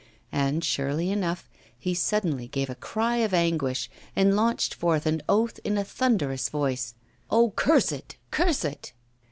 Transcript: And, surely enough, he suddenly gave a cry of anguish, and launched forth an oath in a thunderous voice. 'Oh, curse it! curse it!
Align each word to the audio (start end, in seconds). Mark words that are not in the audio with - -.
And, 0.31 0.63
surely 0.65 1.11
enough, 1.11 1.47
he 1.77 1.93
suddenly 1.93 2.47
gave 2.47 2.71
a 2.71 2.81
cry 2.81 3.17
of 3.17 3.35
anguish, 3.35 3.87
and 4.15 4.35
launched 4.35 4.73
forth 4.73 5.05
an 5.05 5.21
oath 5.29 5.59
in 5.63 5.77
a 5.77 5.83
thunderous 5.83 6.49
voice. 6.49 6.95
'Oh, 7.29 7.51
curse 7.51 7.91
it! 7.91 8.17
curse 8.31 8.65
it! 8.65 8.93